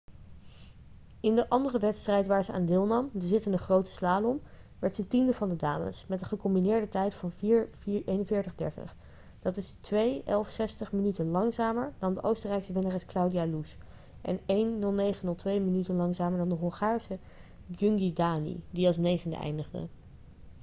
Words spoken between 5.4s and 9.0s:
de dames met een gecombineerde tijd van 4:41:30.